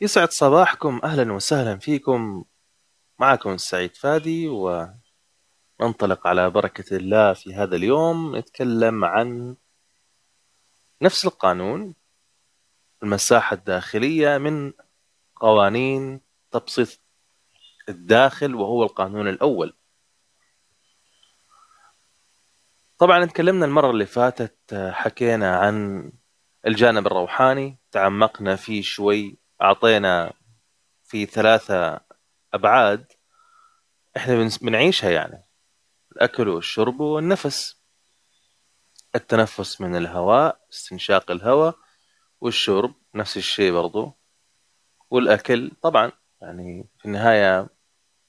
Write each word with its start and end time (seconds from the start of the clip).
يسعد 0.00 0.30
صباحكم 0.30 1.00
أهلا 1.04 1.32
وسهلا 1.32 1.78
فيكم. 1.78 2.44
معكم 3.18 3.50
السعيد 3.50 3.96
فادي 3.96 4.48
وننطلق 4.48 6.26
على 6.26 6.50
بركة 6.50 6.96
الله 6.96 7.32
في 7.32 7.54
هذا 7.54 7.76
اليوم 7.76 8.36
نتكلم 8.36 9.04
عن 9.04 9.56
نفس 11.02 11.24
القانون 11.26 11.94
المساحة 13.02 13.54
الداخلية 13.54 14.38
من 14.38 14.72
قوانين 15.36 16.20
تبسيط 16.50 17.00
الداخل 17.88 18.54
وهو 18.54 18.82
القانون 18.82 19.28
الأول. 19.28 19.74
طبعا 22.98 23.24
تكلمنا 23.24 23.66
المرة 23.66 23.90
اللي 23.90 24.06
فاتت 24.06 24.74
حكينا 24.92 25.56
عن 25.56 26.12
الجانب 26.66 27.06
الروحاني 27.06 27.78
تعمقنا 27.90 28.56
فيه 28.56 28.82
شوي. 28.82 29.47
أعطينا 29.62 30.32
في 31.04 31.26
ثلاثة 31.26 32.00
أبعاد 32.54 33.12
إحنا 34.16 34.48
بنعيشها 34.62 35.10
يعني. 35.10 35.44
الأكل 36.12 36.48
والشرب 36.48 37.00
والنفس. 37.00 37.78
التنفس 39.14 39.80
من 39.80 39.96
الهواء 39.96 40.60
استنشاق 40.72 41.30
الهواء 41.30 41.76
والشرب 42.40 42.94
نفس 43.14 43.36
الشيء 43.36 43.72
برضو. 43.72 44.18
والأكل 45.10 45.70
طبعا 45.82 46.12
يعني 46.42 46.88
في 46.98 47.04
النهاية 47.04 47.68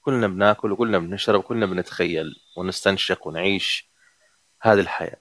كلنا 0.00 0.28
بناكل 0.28 0.72
وكلنا 0.72 0.98
بنشرب 0.98 1.40
وكلنا 1.40 1.66
بنتخيل 1.66 2.36
ونستنشق 2.56 3.26
ونعيش 3.26 3.90
هذه 4.62 4.80
الحياة. 4.80 5.20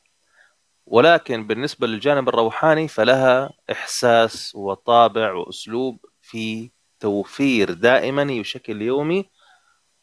ولكن 0.89 1.48
بالنسبة 1.48 1.88
للجانب 1.88 2.29
الروحاني 2.29 2.88
فلها 2.88 3.49
إحساس 3.71 4.55
وطابع 4.55 5.34
وأسلوب 5.34 6.05
في 6.21 6.71
توفير 6.99 7.73
دائما 7.73 8.23
بشكل 8.23 8.81
يومي 8.81 9.30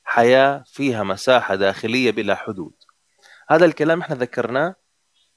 حياة 0.05 0.65
فيها 0.67 1.03
مساحة 1.03 1.55
داخلية 1.55 2.11
بلا 2.11 2.35
حدود. 2.35 2.75
هذا 3.49 3.65
الكلام 3.65 4.01
إحنا 4.01 4.17
ذكرناه 4.17 4.75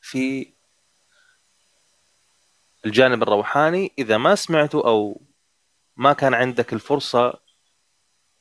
في 0.01 0.53
الجانب 2.85 3.23
الروحاني. 3.23 3.93
إذا 3.97 4.17
ما 4.17 4.35
سمعته 4.35 4.87
أو 4.87 5.21
ما 5.97 6.13
كان 6.13 6.33
عندك 6.33 6.73
الفرصة 6.73 7.33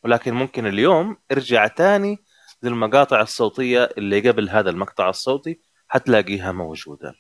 ولكن 0.05 0.35
ممكن 0.35 0.67
اليوم 0.67 1.17
ارجع 1.33 1.67
تاني 1.67 2.19
للمقاطع 2.63 3.21
الصوتية 3.21 3.89
اللي 3.99 4.29
قبل 4.29 4.49
هذا 4.49 4.71
المقطع 4.71 5.09
الصوتي. 5.09 5.68
حتلاقيها 5.89 6.53
موجودة. 6.53 7.15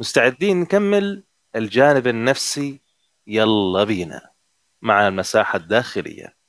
مستعدين 0.00 0.60
نكمل 0.60 1.24
الجانب 1.56 2.06
النفسي؟ 2.06 2.80
يلا 3.26 3.84
بينا. 3.84 4.30
مع 4.82 5.08
المساحة 5.08 5.56
الداخلية. 5.56 6.39